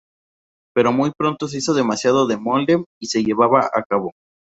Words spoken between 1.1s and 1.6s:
pronto se